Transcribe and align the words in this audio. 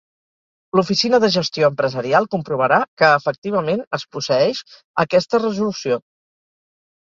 L'Oficina 0.77 1.17
de 1.23 1.27
Gestió 1.35 1.67
Empresarial 1.73 2.27
comprovarà 2.35 2.79
que 3.01 3.09
efectivament 3.19 3.85
es 3.99 4.07
posseeix 4.17 4.63
aquesta 5.05 5.43
Resolució. 5.45 6.01